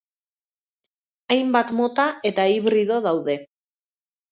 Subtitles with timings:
[1.35, 3.39] Hainbat mota eta hibrido daude.